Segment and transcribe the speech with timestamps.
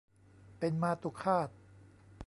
[0.59, 1.49] เป็นมาตุฆาต